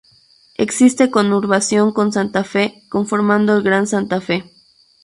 [0.55, 4.51] Existe conurbación con Santa Fe, conformando el Gran Santa Fe.